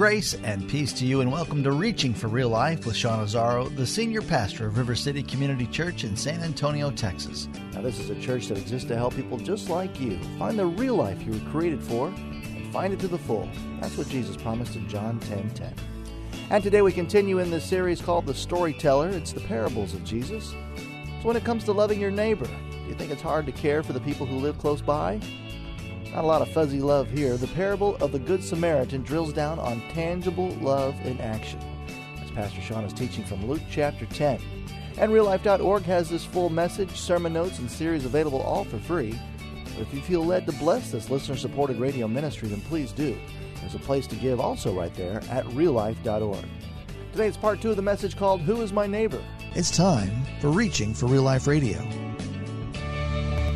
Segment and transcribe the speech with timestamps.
[0.00, 3.68] Grace and peace to you, and welcome to Reaching for Real Life with Sean Azzaro,
[3.76, 7.48] the senior pastor of River City Community Church in San Antonio, Texas.
[7.74, 10.64] Now, this is a church that exists to help people just like you find the
[10.64, 13.46] real life you were created for and find it to the full.
[13.78, 15.74] That's what Jesus promised in John 10 10.
[16.48, 19.10] And today we continue in this series called The Storyteller.
[19.10, 20.48] It's the parables of Jesus.
[20.48, 23.82] So, when it comes to loving your neighbor, do you think it's hard to care
[23.82, 25.20] for the people who live close by?
[26.12, 27.36] Not a lot of fuzzy love here.
[27.36, 31.60] The parable of the Good Samaritan drills down on tangible love in action.
[32.20, 34.40] As Pastor Sean is teaching from Luke chapter 10.
[34.98, 39.16] And reallife.org has this full message, sermon notes, and series available all for free.
[39.76, 43.16] But if you feel led to bless this listener supported radio ministry, then please do.
[43.60, 46.44] There's a place to give also right there at reallife.org.
[47.12, 49.22] Today it's part two of the message called Who is My Neighbor?
[49.54, 51.78] It's time for Reaching for Real Life Radio.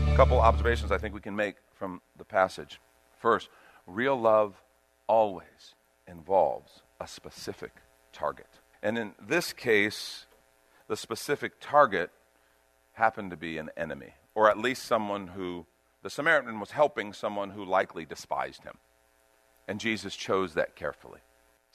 [0.08, 2.80] A couple observations I think we can make from the passage.
[3.18, 3.48] First,
[3.86, 4.62] real love
[5.06, 5.74] always
[6.06, 7.72] involves a specific
[8.12, 8.48] target.
[8.82, 10.26] And in this case,
[10.88, 12.10] the specific target
[12.92, 15.66] happened to be an enemy, or at least someone who
[16.02, 18.76] the Samaritan was helping someone who likely despised him.
[19.66, 21.20] And Jesus chose that carefully.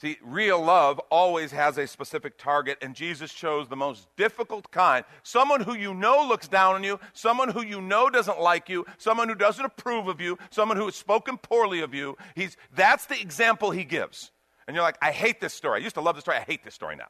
[0.00, 5.04] See, real love always has a specific target, and Jesus chose the most difficult kind.
[5.22, 8.86] Someone who you know looks down on you, someone who you know doesn't like you,
[8.96, 12.16] someone who doesn't approve of you, someone who has spoken poorly of you.
[12.34, 14.30] He's, that's the example he gives.
[14.66, 15.80] And you're like, I hate this story.
[15.80, 16.38] I used to love this story.
[16.38, 17.08] I hate this story now.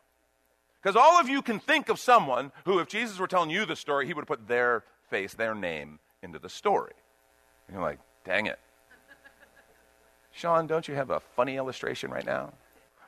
[0.82, 3.76] Because all of you can think of someone who, if Jesus were telling you the
[3.76, 6.94] story, he would put their face, their name into the story.
[7.68, 8.58] And you're like, dang it.
[10.32, 12.52] Sean, don't you have a funny illustration right now?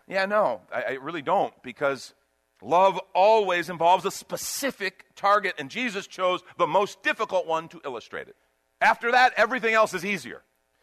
[0.08, 2.12] Yeah, no, I, I, really don't because
[2.60, 8.28] love always involves a specific target, and Jesus chose the most difficult one to illustrate
[8.28, 8.36] it.
[8.80, 10.42] After that, everything else is easier.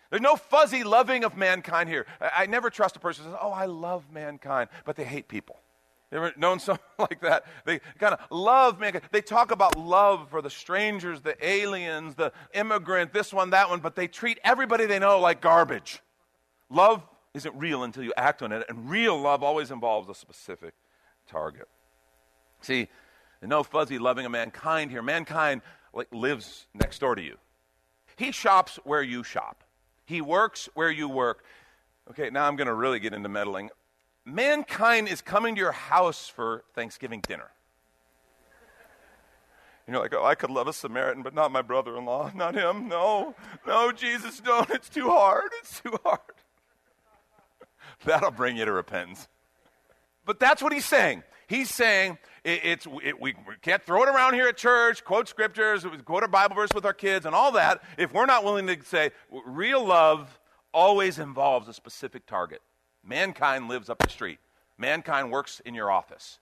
[0.10, 2.06] There's no fuzzy loving of mankind here.
[2.20, 5.28] I, I never trust a person who says, Oh, I love mankind, but they hate
[5.28, 5.58] people.
[6.12, 7.46] You ever known someone like that?
[7.66, 9.06] They kind of love mankind.
[9.12, 13.80] They talk about love for the strangers, the aliens, the immigrant, this one, that one,
[13.80, 16.02] but they treat everybody they know like garbage.
[16.70, 17.04] Love
[17.34, 20.74] isn't real until you act on it, and real love always involves a specific
[21.28, 21.68] target.
[22.62, 22.88] See,
[23.42, 25.02] no fuzzy loving of mankind here.
[25.02, 25.62] Mankind
[25.94, 27.38] like, lives next door to you.
[28.18, 29.64] He shops where you shop.
[30.06, 31.44] He works where you work.
[32.10, 33.70] Okay, now I'm going to really get into meddling.
[34.26, 37.52] Mankind is coming to your house for Thanksgiving dinner.
[39.88, 42.30] And you're like, oh, I could love a Samaritan, but not my brother in law.
[42.36, 42.88] Not him.
[42.88, 43.34] No,
[43.66, 44.70] no, Jesus, don't.
[44.70, 45.50] It's too hard.
[45.62, 46.20] It's too hard.
[48.06, 49.28] That'll bring you to repentance.
[50.26, 51.24] But that's what he's saying.
[51.48, 55.28] He's saying it, it's, it, we, we can't throw it around here at church, quote
[55.28, 58.68] scriptures, quote a Bible verse with our kids, and all that if we're not willing
[58.68, 59.10] to say
[59.46, 60.40] real love
[60.72, 62.62] always involves a specific target.
[63.04, 64.38] Mankind lives up the street,
[64.78, 66.38] mankind works in your office,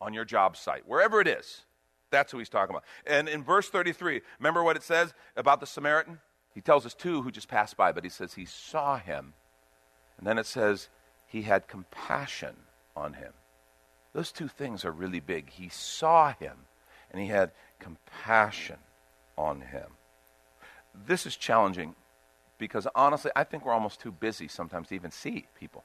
[0.00, 1.62] on your job site, wherever it is.
[2.10, 2.84] That's who he's talking about.
[3.06, 6.18] And in verse 33, remember what it says about the Samaritan?
[6.52, 9.34] He tells us two who just passed by, but he says he saw him
[10.20, 10.88] and then it says,
[11.26, 12.54] He had compassion
[12.94, 13.32] on him.
[14.12, 15.48] Those two things are really big.
[15.48, 16.56] He saw him,
[17.10, 18.76] and he had compassion
[19.38, 19.86] on him.
[21.06, 21.94] This is challenging
[22.58, 25.84] because honestly, I think we're almost too busy sometimes to even see people.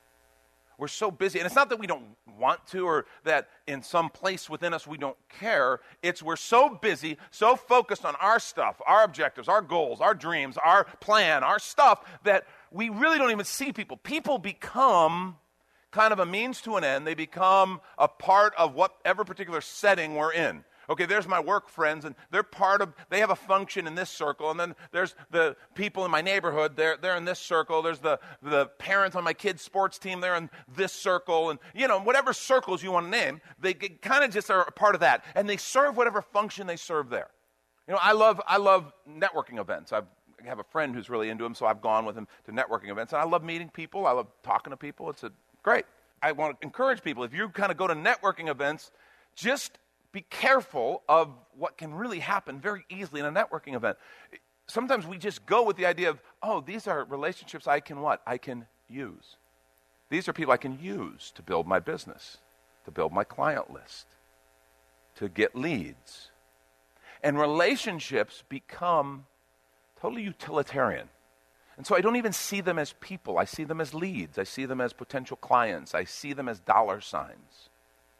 [0.77, 2.03] We're so busy, and it's not that we don't
[2.37, 5.79] want to or that in some place within us we don't care.
[6.03, 10.57] It's we're so busy, so focused on our stuff, our objectives, our goals, our dreams,
[10.63, 13.97] our plan, our stuff that we really don't even see people.
[13.97, 15.37] People become
[15.91, 20.15] kind of a means to an end, they become a part of whatever particular setting
[20.15, 20.63] we're in.
[20.89, 24.09] Okay, there's my work friends, and they're part of, they have a function in this
[24.09, 24.51] circle.
[24.51, 27.81] And then there's the people in my neighborhood, they're, they're in this circle.
[27.81, 31.49] There's the, the parents on my kid's sports team, they're in this circle.
[31.49, 34.71] And, you know, whatever circles you want to name, they kind of just are a
[34.71, 35.23] part of that.
[35.33, 37.29] And they serve whatever function they serve there.
[37.87, 39.91] You know, I love, I love networking events.
[39.91, 40.05] I've
[40.47, 43.13] have a friend who's really into him, so I've gone with him to networking events.
[43.13, 44.07] And I love meeting people.
[44.07, 45.09] I love talking to people.
[45.09, 45.31] It's a,
[45.63, 45.85] great.
[46.21, 48.91] I want to encourage people if you kind of go to networking events,
[49.35, 49.79] just
[50.11, 53.97] be careful of what can really happen very easily in a networking event.
[54.67, 58.21] Sometimes we just go with the idea of, oh, these are relationships I can what?
[58.25, 59.37] I can use.
[60.09, 62.37] These are people I can use to build my business,
[62.85, 64.07] to build my client list,
[65.15, 66.31] to get leads.
[67.23, 69.25] And relationships become
[70.01, 71.09] totally utilitarian.
[71.77, 73.37] And so I don't even see them as people.
[73.37, 74.37] I see them as leads.
[74.37, 75.93] I see them as potential clients.
[75.93, 77.69] I see them as dollar signs.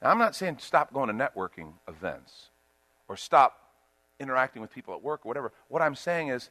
[0.01, 2.49] Now, I'm not saying stop going to networking events
[3.07, 3.61] or stop
[4.19, 5.53] interacting with people at work or whatever.
[5.69, 6.49] What I'm saying is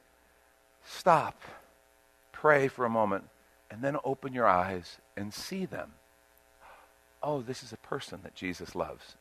[0.83, 1.39] stop,
[2.31, 3.25] pray for a moment,
[3.69, 5.93] and then open your eyes and see them
[7.25, 9.17] oh, this is a person that Jesus loves.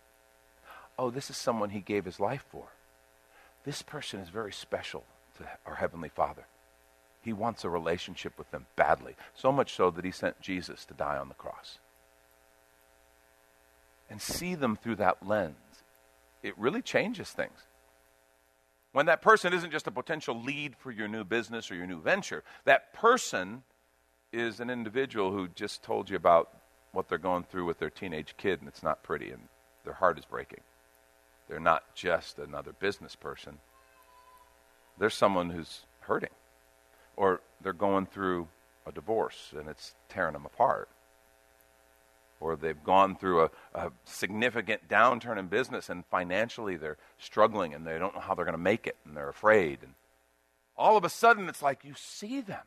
[0.99, 2.67] Oh, this is someone he gave his life for.
[3.65, 5.05] This person is very special
[5.39, 6.47] to our Heavenly Father.
[7.21, 10.95] He wants a relationship with them badly, so much so that he sent Jesus to
[10.95, 11.79] die on the cross.
[14.11, 15.57] And see them through that lens,
[16.43, 17.59] it really changes things.
[18.93, 22.01] When that person isn't just a potential lead for your new business or your new
[22.01, 23.63] venture, that person
[24.33, 26.51] is an individual who just told you about
[26.93, 29.49] what they're going through with their teenage kid and it's not pretty and
[29.85, 30.61] their heart is breaking.
[31.49, 33.59] They're not just another business person.
[34.99, 36.31] They're someone who's hurting.
[37.17, 38.49] Or they're going through
[38.87, 40.89] a divorce and it's tearing them apart.
[42.41, 47.87] Or they've gone through a, a significant downturn in business and financially they're struggling and
[47.87, 49.79] they don't know how they're going to make it and they're afraid.
[49.83, 49.95] And
[50.77, 52.67] all of a sudden it's like you see them.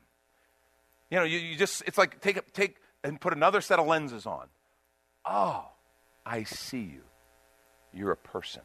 [1.12, 4.26] You know, you, you just, it's like take, take and put another set of lenses
[4.26, 4.48] on.
[5.24, 5.66] Oh,
[6.26, 7.04] I see you.
[7.94, 8.62] You're a person.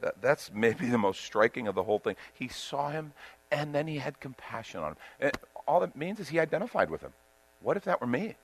[0.00, 2.16] That, that's maybe the most striking of the whole thing.
[2.34, 3.12] He saw him
[3.50, 4.96] and then he had compassion on him.
[5.20, 5.32] And
[5.66, 7.12] all that means is he identified with him.
[7.60, 8.36] What if that were me?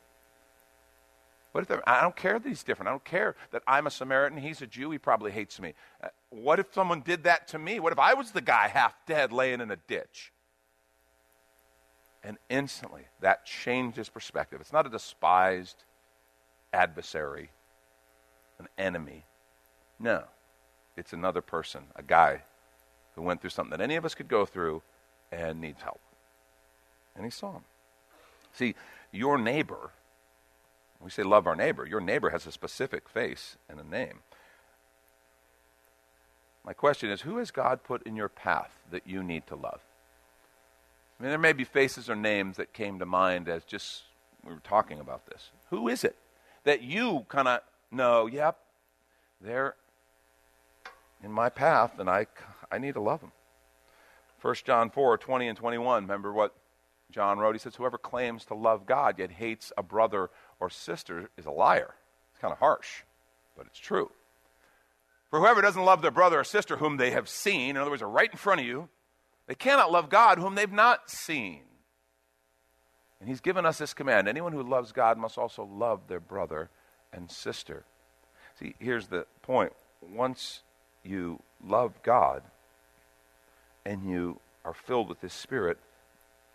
[1.53, 2.89] What if that, I don't care that he's different.
[2.89, 4.39] I don't care that I'm a Samaritan.
[4.39, 4.91] He's a Jew.
[4.91, 5.75] He probably hates me.
[6.03, 7.79] Uh, what if someone did that to me?
[7.79, 10.33] What if I was the guy half dead laying in a ditch?
[12.25, 14.61] And instantly, that changed his perspective.
[14.61, 15.85] It's not a despised
[16.73, 17.51] adversary,
[18.59, 19.25] an enemy.
[20.01, 20.25] No,
[20.97, 22.43] it's another person, a guy
[23.15, 24.83] who went through something that any of us could go through
[25.31, 26.01] and needs help.
[27.15, 27.65] And he saw him.
[28.53, 28.75] See,
[29.13, 29.91] your neighbor,
[31.01, 34.21] we say love our neighbor, your neighbor has a specific face and a name.
[36.65, 39.81] My question is who has God put in your path that you need to love?
[41.19, 44.05] I mean, there may be faces or names that came to mind as just
[44.45, 45.51] we were talking about this.
[45.71, 46.17] Who is it
[46.65, 47.61] that you kind of
[47.91, 48.59] know, yep,
[49.41, 49.75] they're
[51.25, 52.27] in my path and I,
[52.71, 53.33] I need to love them?
[54.43, 56.03] 1 John 4 20 and 21.
[56.03, 56.55] Remember what
[57.11, 57.55] John wrote?
[57.55, 60.29] He says, Whoever claims to love God yet hates a brother
[60.61, 61.95] or sister is a liar.
[62.33, 63.03] It's kind of harsh,
[63.57, 64.11] but it's true.
[65.31, 68.03] For whoever doesn't love their brother or sister whom they have seen, in other words,
[68.03, 68.89] are right in front of you,
[69.47, 71.63] they cannot love God whom they've not seen.
[73.19, 76.69] And he's given us this command anyone who loves God must also love their brother
[77.13, 77.85] and sister.
[78.59, 79.73] See, here's the point.
[80.03, 80.64] Once
[81.05, 82.43] you love God
[83.85, 85.79] and you are filled with His Spirit,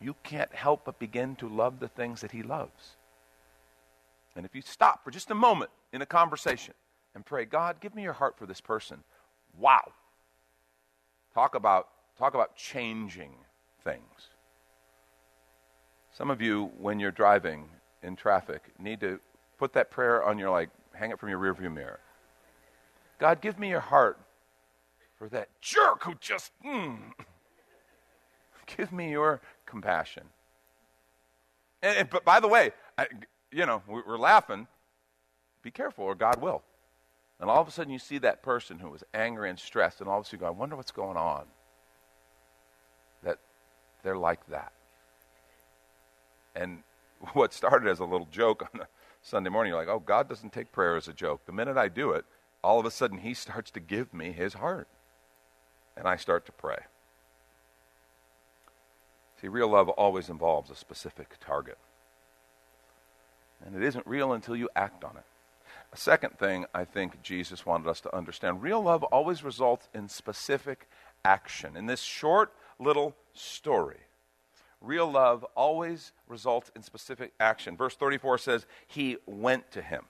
[0.02, 2.96] you can't help but begin to love the things that He loves.
[4.36, 6.74] And if you stop for just a moment in a conversation
[7.16, 9.04] and pray, God, give me your heart for this person,
[9.58, 9.92] wow.
[11.34, 13.32] Talk about Talk about changing
[13.86, 14.28] things.
[16.12, 17.70] Some of you, when you're driving
[18.04, 19.22] in traffic, need to
[19.58, 22.02] put that prayer on your, like, hang it from your rearview mirror.
[23.20, 24.20] God, give me your heart
[25.20, 26.98] for that jerk who just, mm.
[28.78, 30.24] give me your compassion.
[31.84, 33.08] And, and, but by the way, I,
[33.52, 34.68] you know, we're laughing.
[35.62, 36.64] Be careful, or God will.
[37.40, 40.10] And all of a sudden, you see that person who was angry and stressed, and
[40.10, 41.46] all of a sudden, you go, I wonder what's going on
[43.24, 43.40] That
[44.04, 44.72] they're like that.
[46.56, 46.84] And
[47.34, 48.88] what started as a little joke on a
[49.22, 51.46] Sunday morning, you're like, oh, God doesn't take prayer as a joke.
[51.46, 52.24] The minute I do it,
[52.64, 54.88] all of a sudden He starts to give me His heart.
[56.00, 56.78] And I start to pray.
[59.42, 61.78] See, real love always involves a specific target.
[63.66, 65.26] And it isn't real until you act on it.
[65.92, 70.08] A second thing I think Jesus wanted us to understand real love always results in
[70.08, 70.88] specific
[71.26, 71.76] action.
[71.76, 74.00] In this short little story.
[74.80, 77.76] Real love always results in specific action.
[77.76, 80.06] Verse 34 says, He went to him.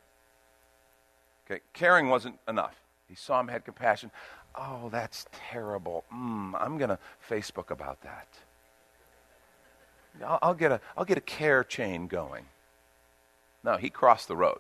[1.50, 2.75] Okay, caring wasn't enough.
[3.08, 4.12] He saw him, had compassion.
[4.56, 6.03] Oh, that's terrible.
[6.13, 8.27] Mm, I'm going to Facebook about that.
[10.25, 12.46] I'll, I'll, get a, I'll get a care chain going.
[13.63, 14.60] No, he crossed the road.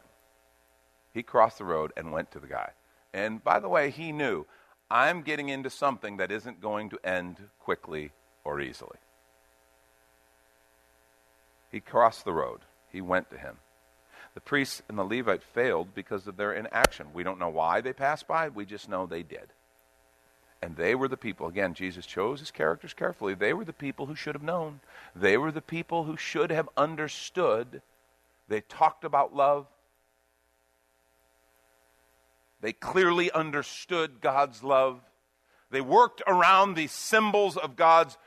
[1.13, 2.71] He crossed the road and went to the guy.
[3.13, 4.45] And by the way, he knew
[4.91, 8.11] I'm getting into something that isn't going to end quickly
[8.43, 8.97] or easily.
[11.71, 12.61] He crossed the road.
[12.91, 13.57] He went to him.
[14.33, 17.07] The priests and the Levite failed because of their inaction.
[17.13, 19.49] We don't know why they passed by, we just know they did.
[20.61, 23.33] And they were the people, again, Jesus chose his characters carefully.
[23.33, 24.81] They were the people who should have known.
[25.15, 27.81] They were the people who should have understood.
[28.49, 29.67] They talked about love,
[32.61, 35.01] they clearly understood God's love.
[35.71, 38.17] They worked around the symbols of God's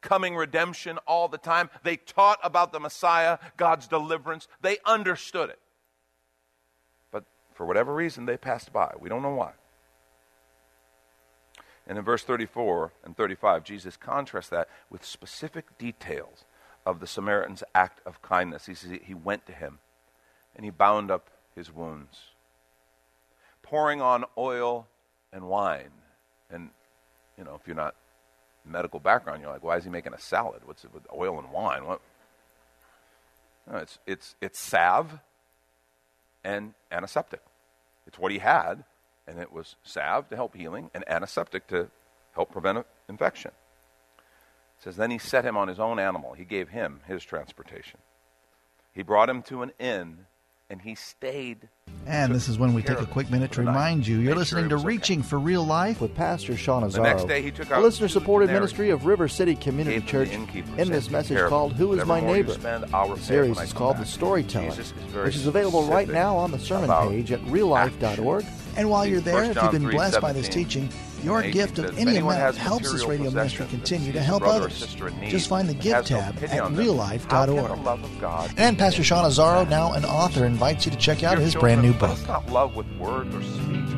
[0.00, 1.70] coming redemption all the time.
[1.82, 4.48] They taught about the Messiah, God's deliverance.
[4.62, 5.58] They understood it.
[7.10, 8.94] But for whatever reason, they passed by.
[8.98, 9.52] We don't know why.
[11.86, 16.44] And in verse 34 and 35, Jesus contrasts that with specific details
[16.86, 18.66] of the Samaritan's act of kindness.
[18.66, 19.78] He says he went to him
[20.56, 22.30] and he bound up his wounds,
[23.62, 24.86] pouring on oil
[25.32, 25.90] and wine.
[26.50, 26.70] And,
[27.36, 27.94] you know, if you're not
[28.64, 30.62] medical background, you're like, why is he making a salad?
[30.64, 31.86] What's it with oil and wine?
[31.86, 32.00] What?
[33.70, 35.20] No, it's, it's, it's salve
[36.42, 37.40] and antiseptic.
[38.06, 38.84] It's what he had,
[39.26, 41.88] and it was salve to help healing and antiseptic to
[42.32, 43.52] help prevent infection.
[44.78, 46.34] It says, Then he set him on his own animal.
[46.34, 48.00] He gave him his transportation.
[48.92, 50.26] He brought him to an inn
[50.70, 51.68] and he stayed.
[52.06, 54.76] And this is when we take a quick minute to remind you you're listening to
[54.76, 55.28] Reaching okay.
[55.28, 56.92] for Real Life with Pastor Sean Azzaro.
[56.92, 60.30] The next day he took out a listener supported ministry of River City Community Church.
[60.30, 62.54] In this message called Who is My Neighbor?
[62.54, 64.74] The series is called The Storyteller,
[65.24, 68.44] which is available right now on the sermon page at reallife.org.
[68.76, 70.88] And while you're there, if you've been blessed by this teaching,
[71.22, 74.94] your gift of any amount helps this radio ministry continue to help others.
[75.26, 78.52] Just find the Give tab at reallife.org.
[78.58, 81.94] And Pastor Sean Azzaro, now an author, invites you to check out his brand new
[81.94, 82.18] book.
[82.26, 83.83] Not love with words or speech,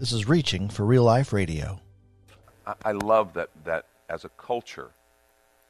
[0.00, 1.80] This is Reaching for Real Life Radio.
[2.84, 4.90] I love that, that as a culture,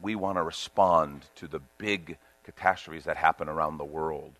[0.00, 4.38] we want to respond to the big catastrophes that happen around the world.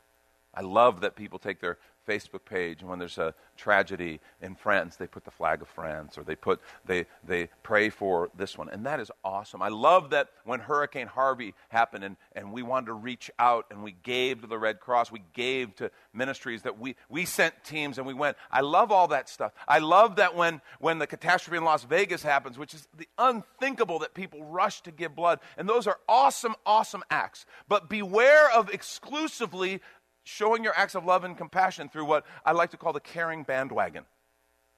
[0.55, 1.76] I love that people take their
[2.07, 6.19] Facebook page, and when there's a tragedy in France, they put the flag of France,
[6.19, 9.63] or they put they they pray for this one, and that is awesome.
[9.63, 13.83] I love that when Hurricane Harvey happened, and, and we wanted to reach out, and
[13.83, 17.99] we gave to the Red Cross, we gave to ministries that we we sent teams,
[17.99, 18.37] and we went.
[18.51, 19.53] I love all that stuff.
[19.67, 24.01] I love that when when the catastrophe in Las Vegas happens, which is the unthinkable
[24.01, 27.47] that people rush to give blood, and those are awesome, awesome acts.
[27.69, 29.81] But beware of exclusively
[30.25, 33.43] showing your acts of love and compassion through what I like to call the caring
[33.45, 34.04] bandwagon,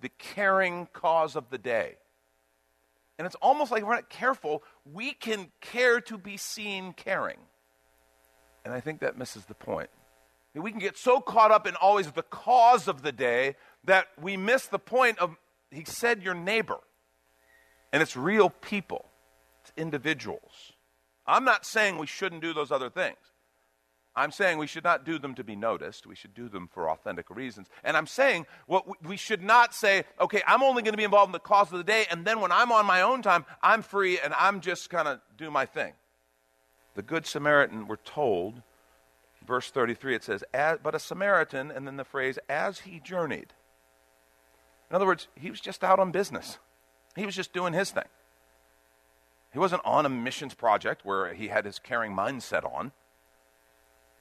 [0.00, 1.96] the caring cause of the day.
[3.18, 4.62] And it's almost like if we're not careful,
[4.92, 7.38] we can care to be seen caring.
[8.64, 9.88] And I think that misses the point.
[10.54, 14.36] We can get so caught up in always the cause of the day that we
[14.36, 15.36] miss the point of,
[15.70, 16.78] he said, your neighbor.
[17.92, 19.06] And it's real people,
[19.60, 20.72] it's individuals.
[21.26, 23.18] I'm not saying we shouldn't do those other things.
[24.16, 26.06] I'm saying we should not do them to be noticed.
[26.06, 27.68] We should do them for authentic reasons.
[27.84, 31.28] And I'm saying what we should not say, okay, I'm only going to be involved
[31.28, 33.82] in the cause of the day, and then when I'm on my own time, I'm
[33.82, 35.92] free and I'm just going to do my thing.
[36.94, 38.62] The Good Samaritan, we're told,
[39.46, 40.42] verse 33, it says,
[40.82, 43.52] but a Samaritan, and then the phrase, as he journeyed.
[44.88, 46.58] In other words, he was just out on business,
[47.14, 48.08] he was just doing his thing.
[49.52, 52.92] He wasn't on a missions project where he had his caring mindset on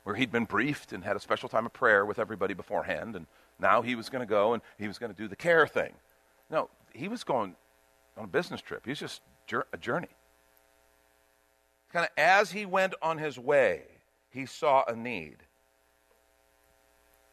[0.06, 3.26] where he'd been briefed and had a special time of prayer with everybody beforehand, and
[3.60, 5.94] now he was going to go and he was going to do the care thing.
[6.52, 7.56] No, he was going
[8.16, 8.86] on a business trip.
[8.86, 9.22] He was just
[9.74, 10.10] a journey.
[11.92, 13.82] Kind of as he went on his way,
[14.30, 15.38] he saw a need.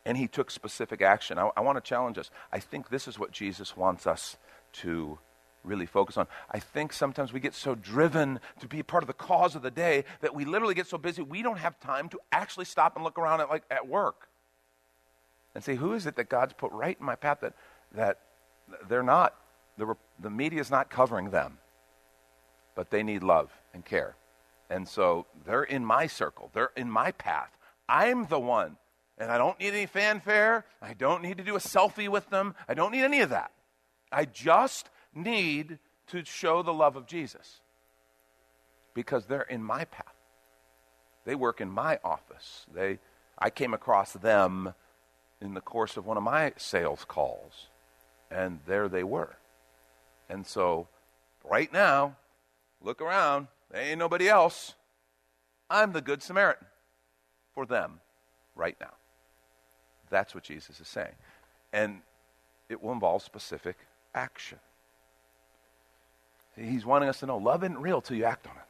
[0.07, 1.39] And he took specific action.
[1.39, 2.31] I, I want to challenge us.
[2.51, 4.39] I think this is what Jesus wants us
[4.73, 5.19] to
[5.65, 6.27] really focus on.
[6.51, 9.71] I think sometimes we get so driven to be part of the cause of the
[9.71, 13.05] day that we literally get so busy we don't have time to actually stop and
[13.05, 14.29] look around at like at work
[15.55, 17.55] and say, who is it that God's put right in my path that
[17.93, 18.21] that
[18.89, 19.35] they're not
[19.77, 21.59] the the media is not covering them,
[22.75, 24.17] but they need love and care,
[24.69, 27.51] and so they're in my circle, they're in my path.
[27.89, 28.77] I'm the one.
[29.19, 30.65] And I don't need any fanfare.
[30.81, 32.55] I don't need to do a selfie with them.
[32.67, 33.53] I don't need any of that.
[34.11, 35.79] I just need
[36.09, 37.61] to show the love of Jesus
[38.95, 40.15] because they're in my path.
[41.25, 42.67] They work in my office.
[42.73, 42.99] They,
[43.39, 44.75] I came across them
[45.41, 47.69] in the course of one of my sales calls,
[48.31, 49.37] and there they were.
[50.29, 50.89] And so,
[51.45, 52.17] right now,
[52.81, 54.75] look around, there ain't nobody else.
[55.71, 56.67] I'm the Good Samaritan
[57.55, 58.01] for them
[58.55, 58.93] right now.
[60.11, 61.15] That's what Jesus is saying.
[61.73, 62.01] And
[62.69, 63.77] it will involve specific
[64.15, 64.59] action.
[66.57, 68.63] He's wanting us to know love isn't real till you act on it.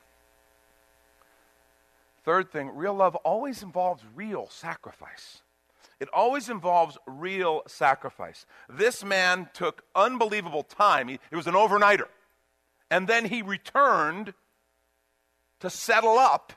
[2.24, 5.42] Third thing, real love always involves real sacrifice.
[5.98, 8.46] It always involves real sacrifice.
[8.68, 11.08] This man took unbelievable time.
[11.08, 12.08] He, it was an overnighter.
[12.90, 14.34] And then he returned
[15.60, 16.52] to settle up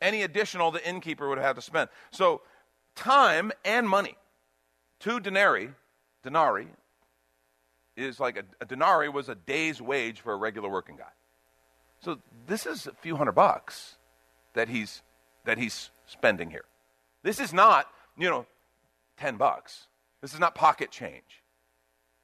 [0.00, 1.88] any additional the innkeeper would have to spend.
[2.10, 2.42] So,
[2.94, 4.16] time and money.
[4.98, 5.70] Two denarii,
[6.22, 6.68] denarii,
[8.00, 11.12] is like a, a denarii was a day's wage for a regular working guy.
[12.00, 13.96] So this is a few hundred bucks
[14.54, 15.02] that he's
[15.44, 16.64] that he's spending here.
[17.22, 17.86] This is not,
[18.18, 18.46] you know,
[19.18, 19.86] 10 bucks.
[20.22, 21.42] This is not pocket change.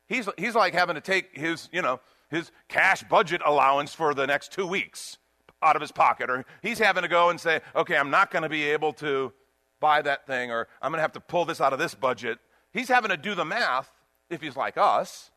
[0.09, 4.27] He's, he's like having to take his, you know, his cash budget allowance for the
[4.27, 5.19] next two weeks
[5.63, 6.31] out of his pocket.
[6.31, 9.33] Or he's having to go and say, okay, I'm not going to be able to
[9.81, 12.39] buy that thing, or I'm going to have to pull this out of this budget.
[12.73, 13.91] He's having to do the math,
[14.31, 15.31] if he's like us,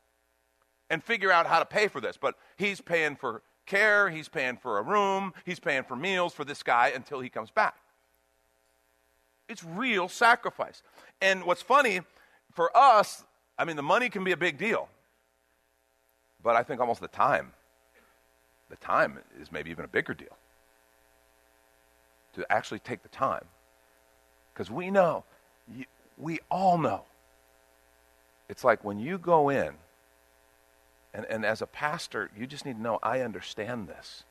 [0.90, 2.18] and figure out how to pay for this.
[2.18, 6.44] But he's paying for care, he's paying for a room, he's paying for meals for
[6.44, 7.76] this guy until he comes back.
[9.48, 10.82] It's real sacrifice.
[11.22, 12.02] And what's funny,
[12.54, 13.24] for us,
[13.58, 14.90] I mean, the money can be a big deal.
[16.44, 17.52] But I think almost the time,
[18.70, 20.38] the time is maybe even a bigger deal.
[22.36, 23.46] To actually take the time.
[24.54, 25.24] Because we know,
[26.18, 27.04] we all know.
[28.48, 29.74] It's like when you go in
[31.14, 34.24] and, and as a pastor, you just need to know I understand this.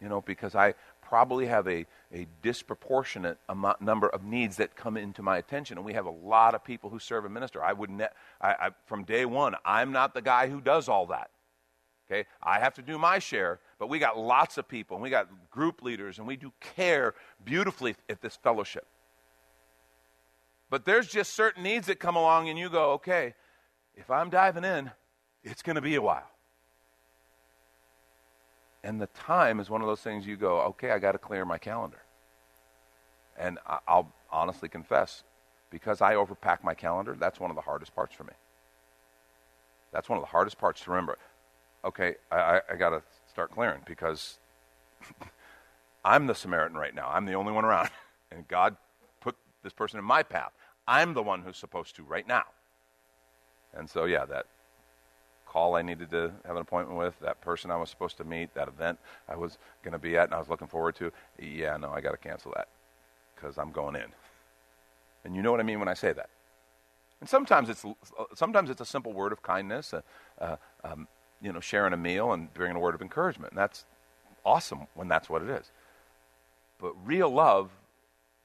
[0.00, 4.96] You know, because I probably have a, a disproportionate amount, number of needs that come
[4.96, 5.78] into my attention.
[5.78, 7.62] And we have a lot of people who serve and minister.
[7.62, 8.08] I would ne-
[8.40, 11.30] I, I, from day one, I'm not the guy who does all that.
[12.10, 12.26] Okay?
[12.42, 15.28] I have to do my share, but we got lots of people, and we got
[15.50, 18.86] group leaders, and we do care beautifully at this fellowship.
[20.68, 23.34] But there's just certain needs that come along, and you go, okay,
[23.94, 24.90] if I'm diving in,
[25.44, 26.28] it's going to be a while.
[28.84, 31.44] And the time is one of those things you go, okay, I got to clear
[31.44, 32.02] my calendar.
[33.38, 35.22] And I'll honestly confess,
[35.70, 38.32] because I overpack my calendar, that's one of the hardest parts for me.
[39.92, 41.18] That's one of the hardest parts to remember.
[41.84, 44.38] Okay, I, I, got to start clearing because
[46.04, 47.08] I'm the Samaritan right now.
[47.12, 47.90] I'm the only one around.
[48.34, 48.78] And God
[49.20, 50.52] put this person in my path.
[50.88, 52.44] I'm the one who's supposed to right now.
[53.74, 54.46] And so, yeah, that
[55.52, 58.54] call I needed to have an appointment with, that person I was supposed to meet,
[58.54, 61.12] that event I was going to be at and I was looking forward to.
[61.38, 62.68] Yeah, no, I got to cancel that
[63.34, 64.06] because I'm going in.
[65.24, 66.30] And you know what I mean when I say that.
[67.20, 67.84] And sometimes it's
[68.34, 70.00] sometimes it's a simple word of kindness, uh,
[70.40, 71.06] uh, um,
[71.40, 73.52] you know, sharing a meal and bringing a word of encouragement.
[73.52, 73.84] And that's
[74.44, 75.70] awesome when that's what it is.
[76.80, 77.70] But real love,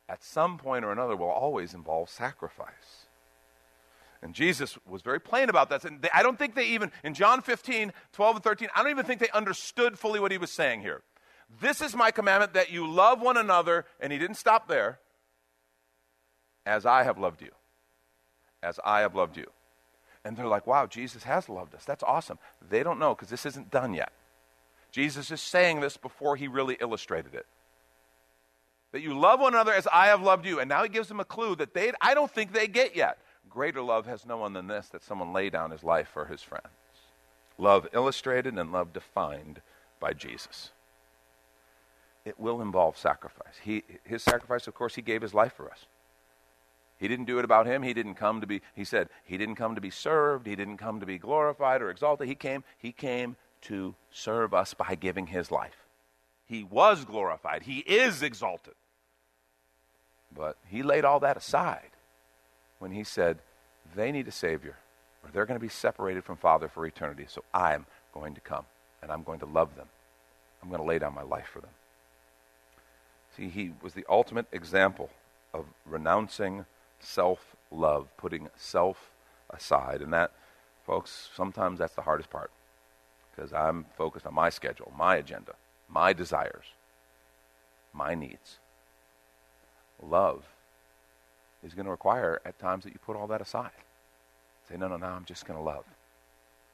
[0.09, 3.06] at some point or another, will always involve sacrifice.
[4.21, 5.85] And Jesus was very plain about that.
[5.85, 8.91] And they, I don't think they even, in John 15, 12, and 13, I don't
[8.91, 11.01] even think they understood fully what he was saying here.
[11.61, 14.99] This is my commandment that you love one another, and he didn't stop there,
[16.65, 17.51] as I have loved you.
[18.61, 19.45] As I have loved you.
[20.25, 21.85] And they're like, wow, Jesus has loved us.
[21.85, 22.37] That's awesome.
[22.69, 24.11] They don't know because this isn't done yet.
[24.91, 27.45] Jesus is saying this before he really illustrated it.
[28.91, 30.59] That you love one another as I have loved you.
[30.59, 33.19] And now he gives them a clue that they I don't think they get yet.
[33.49, 36.41] Greater love has no one than this that someone lay down his life for his
[36.41, 36.67] friends.
[37.57, 39.61] Love illustrated and love defined
[39.99, 40.71] by Jesus.
[42.25, 43.55] It will involve sacrifice.
[43.63, 45.85] He, his sacrifice, of course, he gave his life for us.
[46.99, 47.83] He didn't do it about him.
[47.83, 50.45] He didn't come to be, he said, he didn't come to be served.
[50.45, 52.27] He didn't come to be glorified or exalted.
[52.27, 55.85] He came, he came to serve us by giving his life.
[56.45, 57.63] He was glorified.
[57.63, 58.75] He is exalted.
[60.35, 61.91] But he laid all that aside
[62.79, 63.39] when he said,
[63.95, 64.75] they need a Savior,
[65.23, 67.25] or they're going to be separated from Father for eternity.
[67.27, 68.65] So I'm going to come,
[69.01, 69.87] and I'm going to love them.
[70.61, 71.69] I'm going to lay down my life for them.
[73.35, 75.09] See, he was the ultimate example
[75.53, 76.65] of renouncing
[76.99, 79.11] self love, putting self
[79.49, 80.01] aside.
[80.01, 80.31] And that,
[80.85, 82.51] folks, sometimes that's the hardest part
[83.35, 85.53] because I'm focused on my schedule, my agenda,
[85.87, 86.65] my desires,
[87.93, 88.57] my needs.
[90.01, 90.45] Love
[91.63, 93.71] is going to require at times that you put all that aside.
[94.69, 95.85] Say, no, no, no, I'm just going to love.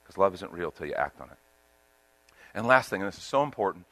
[0.04, 1.38] Because love isn't real till you act on it.
[2.54, 3.86] And last thing, and this is so important,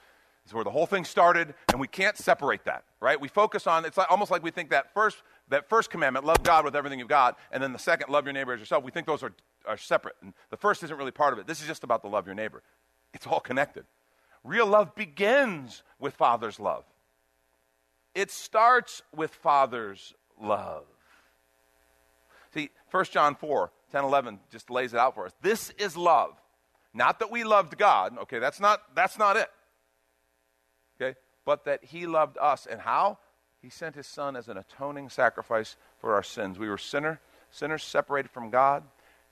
[0.45, 3.19] is where the whole thing started, and we can't separate that, right?
[3.19, 5.17] We focus on, it's like, almost like we think that first
[5.51, 8.33] that first commandment, love God with everything you've got, and then the second, love your
[8.33, 9.33] neighbor as yourself, we think those are,
[9.67, 10.15] are separate.
[10.21, 11.45] And the first isn't really part of it.
[11.45, 12.63] This is just about the love your neighbor.
[13.13, 13.85] It's all connected.
[14.43, 16.85] Real love begins with Father's love.
[18.15, 20.83] It starts with Father's love.
[22.53, 25.33] See, 1 John 4, 10, 11 just lays it out for us.
[25.41, 26.33] This is love.
[26.93, 29.47] Not that we loved God, okay, that's not, that's not it.
[30.99, 32.67] Okay, but that He loved us.
[32.69, 33.17] And how?
[33.61, 36.59] He sent His Son as an atoning sacrifice for our sins.
[36.59, 38.83] We were sinner, sinners separated from God.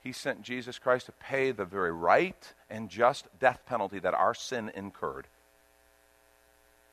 [0.02, 4.32] He sent Jesus Christ to pay the very right and just death penalty that our
[4.32, 5.26] sin incurred.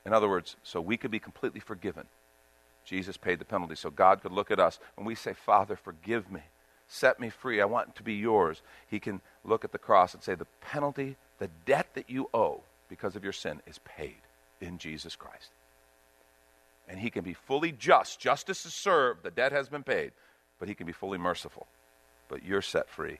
[0.05, 2.07] In other words, so we could be completely forgiven.
[2.87, 6.31] Jesus paid the penalty so God could look at us when we say, Father, forgive
[6.31, 6.41] me,
[6.87, 8.61] set me free, I want to be yours.
[8.87, 12.61] He can look at the cross and say, The penalty, the debt that you owe
[12.89, 14.21] because of your sin is paid
[14.61, 15.51] in Jesus Christ.
[16.87, 18.19] And he can be fully just.
[18.19, 20.13] Justice is served, the debt has been paid,
[20.57, 21.67] but he can be fully merciful
[22.29, 23.19] but you're set free.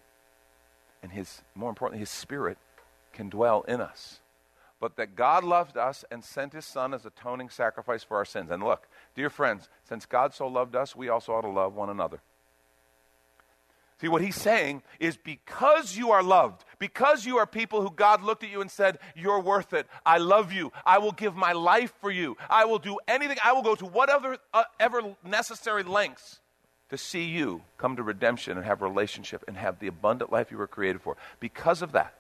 [1.04, 2.58] And his, more importantly, his spirit
[3.14, 4.20] can dwell in us.
[4.80, 8.52] But that God loved us and sent his son as atoning sacrifice for our sins.
[8.52, 11.90] And look, dear friends, since God so loved us, we also ought to love one
[11.90, 12.22] another.
[14.00, 18.22] See, what he's saying is because you are loved, because you are people who God
[18.22, 19.88] looked at you and said, You're worth it.
[20.06, 20.72] I love you.
[20.86, 22.38] I will give my life for you.
[22.48, 23.38] I will do anything.
[23.44, 26.40] I will go to whatever uh, ever necessary lengths
[26.90, 30.58] to see you come to redemption and have relationship and have the abundant life you
[30.60, 31.18] were created for.
[31.40, 32.14] Because of that,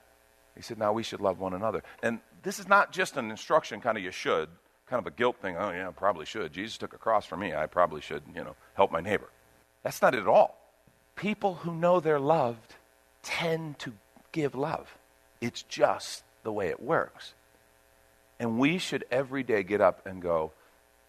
[0.57, 1.83] he said, now we should love one another.
[2.03, 4.49] And this is not just an instruction, kind of you should,
[4.87, 5.55] kind of a guilt thing.
[5.57, 6.53] Oh, yeah, I probably should.
[6.53, 7.53] Jesus took a cross for me.
[7.53, 9.29] I probably should, you know, help my neighbor.
[9.83, 10.57] That's not it at all.
[11.15, 12.75] People who know they're loved
[13.23, 13.93] tend to
[14.31, 14.97] give love.
[15.41, 17.33] It's just the way it works.
[18.39, 20.51] And we should every day get up and go,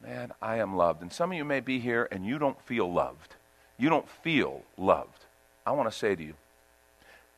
[0.02, 1.02] man, I am loved.
[1.02, 3.34] And some of you may be here and you don't feel loved
[3.78, 5.24] you don't feel loved,
[5.64, 6.34] I want to say to you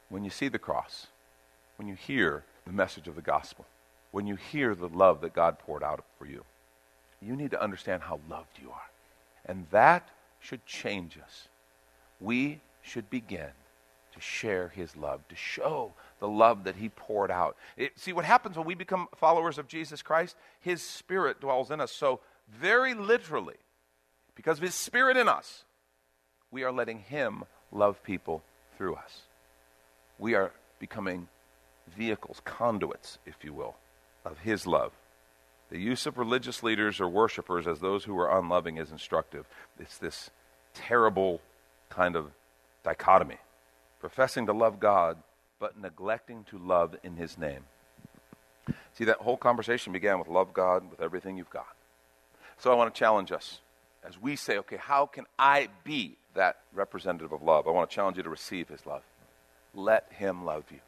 [0.09, 1.07] when you see the cross,
[1.80, 3.64] when you hear the message of the gospel,
[4.10, 6.44] when you hear the love that God poured out for you,
[7.22, 8.90] you need to understand how loved you are.
[9.46, 11.48] And that should change us.
[12.20, 13.48] We should begin
[14.12, 17.56] to share his love, to show the love that he poured out.
[17.78, 20.36] It, see, what happens when we become followers of Jesus Christ?
[20.60, 21.92] His spirit dwells in us.
[21.92, 23.56] So, very literally,
[24.34, 25.64] because of his spirit in us,
[26.50, 28.42] we are letting Him love people
[28.76, 29.22] through us.
[30.18, 31.28] We are becoming
[31.96, 33.76] vehicles, conduits, if you will,
[34.24, 34.92] of His love.
[35.70, 39.46] The use of religious leaders or worshipers as those who are unloving is instructive.
[39.79, 40.31] It's this
[40.74, 41.40] terrible
[41.88, 42.31] kind of
[42.83, 43.38] dichotomy
[44.00, 45.18] professing to love God,
[45.59, 47.64] but neglecting to love in His name.
[48.94, 51.76] See, that whole conversation began with love God with everything you've got.
[52.59, 53.61] So I want to challenge us
[54.03, 57.66] as we say, okay, how can I be that representative of love.
[57.66, 59.03] I want to challenge you to receive his love.
[59.74, 60.79] Let him love you.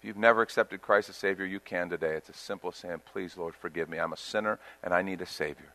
[0.00, 2.14] If you've never accepted Christ as Savior, you can today.
[2.14, 3.98] It's as simple as saying, Please, Lord, forgive me.
[3.98, 5.74] I'm a sinner and I need a Savior.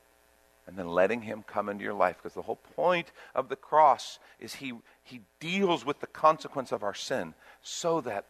[0.66, 4.18] And then letting him come into your life because the whole point of the cross
[4.40, 8.26] is he, he deals with the consequence of our sin so that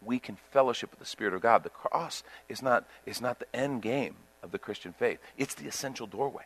[0.00, 1.64] we can fellowship with the Spirit of God.
[1.64, 5.66] The cross is not, is not the end game of the Christian faith, it's the
[5.66, 6.44] essential doorway.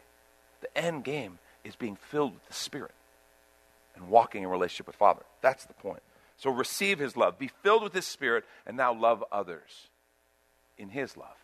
[0.62, 2.94] The end game is being filled with the Spirit
[3.94, 5.22] and walking in relationship with Father.
[5.42, 6.01] That's the point.
[6.38, 9.88] So receive His love, be filled with His Spirit, and now love others
[10.79, 11.37] in His love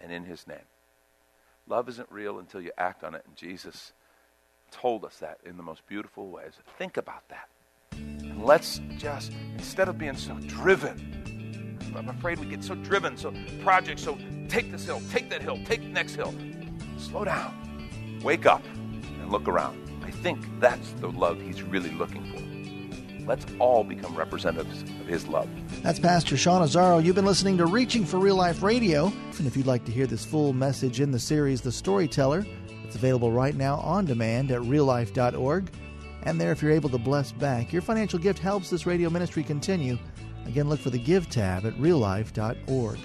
[0.00, 0.58] and in His name.
[1.68, 3.92] Love isn't real until you act on it, and Jesus
[4.70, 6.52] told us that in the most beautiful ways.
[6.78, 7.48] Think about that.
[7.92, 13.32] And let's just, instead of being so driven, I'm afraid we get so driven, so
[13.62, 16.34] projects, so take this hill, take that hill, take the next hill.
[16.98, 18.20] Slow down.
[18.22, 19.78] Wake up and look around.
[20.02, 22.53] I think that's the love he's really looking for.
[23.26, 25.48] Let's all become representatives of his love.
[25.82, 27.02] That's Pastor Sean Azzaro.
[27.02, 29.12] You've been listening to Reaching for Real Life Radio.
[29.38, 32.46] And if you'd like to hear this full message in the series, The Storyteller,
[32.84, 35.70] it's available right now on demand at reallife.org.
[36.24, 39.42] And there, if you're able to bless back, your financial gift helps this radio ministry
[39.42, 39.98] continue.
[40.46, 42.98] Again, look for the Give tab at reallife.org.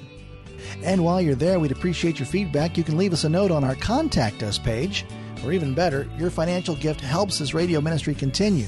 [0.84, 2.77] And while you're there, we'd appreciate your feedback.
[2.77, 5.05] You can leave us a note on our Contact Us page.
[5.45, 8.67] Or even better, your financial gift helps this radio ministry continue.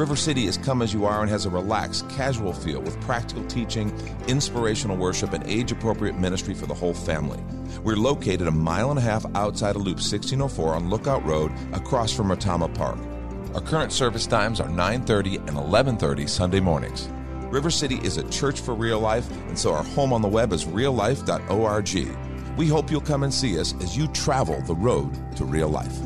[0.00, 3.44] River City is come as you are and has a relaxed, casual feel with practical
[3.48, 3.92] teaching,
[4.28, 7.38] inspirational worship, and age appropriate ministry for the whole family.
[7.84, 12.14] We're located a mile and a half outside of Loop 1604 on Lookout Road across
[12.14, 12.98] from Retama Park.
[13.54, 17.06] Our current service times are 9:30 and 11:30 Sunday mornings.
[17.50, 20.54] River City is a church for real life, and so our home on the web
[20.54, 22.56] is reallife.org.
[22.56, 25.98] We hope you'll come and see us as you travel the road to real life.